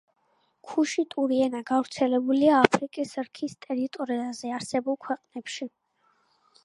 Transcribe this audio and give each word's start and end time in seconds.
ქუშიტური 0.69 1.37
ენა 1.47 1.59
გავრცელებულია 1.71 2.55
აფრიკის 2.61 3.13
რქის 3.27 3.55
ტერიტორიაზე 3.67 4.55
არსებულ 4.61 4.99
ქვეყნებში. 5.09 5.69